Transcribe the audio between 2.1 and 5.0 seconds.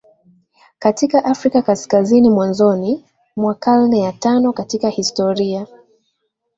mwanzoni mwa karne ya ya tano Katika